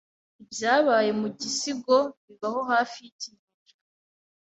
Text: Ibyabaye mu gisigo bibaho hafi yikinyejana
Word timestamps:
Ibyabaye 0.43 1.11
mu 1.19 1.27
gisigo 1.39 1.97
bibaho 2.25 2.59
hafi 2.71 2.97
yikinyejana 3.05 3.83